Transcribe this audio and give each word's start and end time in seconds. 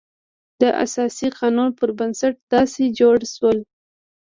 د 0.61 0.63
اساسي 0.83 1.27
قانون 1.39 1.69
پر 1.79 1.89
بنسټ 1.97 2.33
داسې 2.53 2.83
جوړ 2.99 3.17
شول. 3.33 3.57